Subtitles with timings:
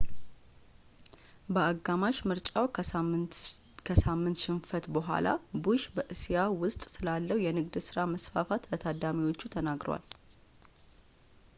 [1.55, 5.27] በአጋማሽ ምርጫው ከሳምንት ሽንፈት ቡሃላ
[5.67, 10.05] ቡሽ በእስያ ውስጥ ስላለው የንግድ ሥራ መስፋፋት ለታዳሚዎች ተናግሯል